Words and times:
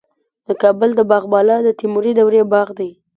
د 0.47 0.49
کابل 0.61 0.89
د 0.95 1.01
باغ 1.09 1.23
بالا 1.31 1.57
د 1.63 1.69
تیموري 1.79 2.11
دورې 2.15 2.41
باغ 2.53 2.67
دی 2.79 2.89